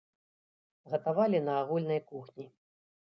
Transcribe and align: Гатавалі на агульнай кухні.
Гатавалі 0.93 1.41
на 1.47 1.53
агульнай 1.61 2.01
кухні. 2.13 2.47